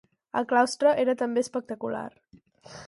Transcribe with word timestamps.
El 0.39 0.47
claustre 0.53 0.93
era 1.03 1.17
també 1.21 1.45
espectacular. 1.47 2.05